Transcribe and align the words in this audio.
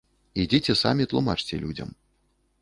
Ідзіце 0.43 0.75
самі 0.83 1.07
тлумачце 1.11 1.61
людзям. 1.67 1.93